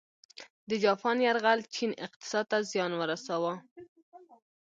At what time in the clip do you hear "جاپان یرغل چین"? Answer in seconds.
0.85-1.91